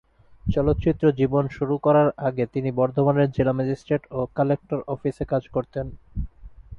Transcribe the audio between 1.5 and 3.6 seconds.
শুরু করার আগে, তিনি বর্ধমানের জেলা